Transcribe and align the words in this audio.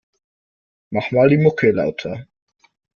Mach 0.89 1.11
mal 1.11 1.29
die 1.29 1.37
Mucke 1.37 1.69
lauter. 1.69 2.25